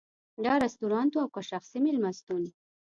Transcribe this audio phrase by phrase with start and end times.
[0.45, 2.43] دا رستورانت و او که شخصي مېلمستون.